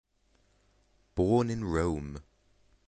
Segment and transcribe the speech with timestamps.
[1.13, 2.23] Born in Rome.